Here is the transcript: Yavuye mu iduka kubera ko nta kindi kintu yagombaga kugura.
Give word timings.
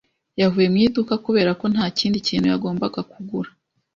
Yavuye 0.41 0.67
mu 0.73 0.77
iduka 0.85 1.13
kubera 1.25 1.51
ko 1.59 1.65
nta 1.73 1.85
kindi 1.97 2.17
kintu 2.27 2.47
yagombaga 2.51 2.99
kugura. 3.11 3.49